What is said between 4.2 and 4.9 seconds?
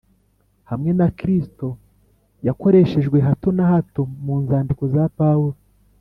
mu nzandiko